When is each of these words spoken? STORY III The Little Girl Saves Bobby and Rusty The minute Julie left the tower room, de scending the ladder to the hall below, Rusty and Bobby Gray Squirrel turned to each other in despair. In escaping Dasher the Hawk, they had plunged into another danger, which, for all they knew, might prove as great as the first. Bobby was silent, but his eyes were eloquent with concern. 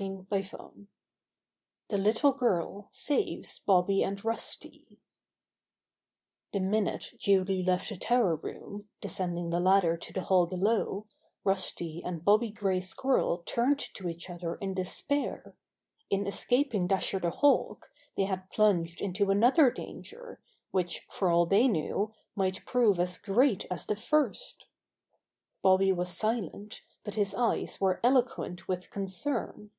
STORY 0.00 0.30
III 0.42 0.86
The 1.88 1.98
Little 1.98 2.32
Girl 2.32 2.88
Saves 2.90 3.58
Bobby 3.58 4.02
and 4.02 4.24
Rusty 4.24 4.98
The 6.54 6.60
minute 6.60 7.12
Julie 7.18 7.62
left 7.62 7.90
the 7.90 7.98
tower 7.98 8.34
room, 8.36 8.88
de 9.02 9.08
scending 9.08 9.50
the 9.50 9.60
ladder 9.60 9.98
to 9.98 10.12
the 10.14 10.22
hall 10.22 10.46
below, 10.46 11.06
Rusty 11.44 12.02
and 12.02 12.24
Bobby 12.24 12.50
Gray 12.50 12.80
Squirrel 12.80 13.42
turned 13.44 13.78
to 13.92 14.08
each 14.08 14.30
other 14.30 14.54
in 14.54 14.72
despair. 14.72 15.54
In 16.08 16.26
escaping 16.26 16.86
Dasher 16.86 17.18
the 17.18 17.28
Hawk, 17.28 17.90
they 18.16 18.24
had 18.24 18.48
plunged 18.48 19.02
into 19.02 19.30
another 19.30 19.70
danger, 19.70 20.40
which, 20.70 21.06
for 21.10 21.28
all 21.28 21.44
they 21.44 21.68
knew, 21.68 22.10
might 22.34 22.64
prove 22.64 22.98
as 22.98 23.18
great 23.18 23.66
as 23.70 23.84
the 23.84 23.96
first. 23.96 24.64
Bobby 25.60 25.92
was 25.92 26.08
silent, 26.08 26.80
but 27.04 27.16
his 27.16 27.34
eyes 27.34 27.82
were 27.82 28.00
eloquent 28.02 28.66
with 28.66 28.88
concern. 28.88 29.72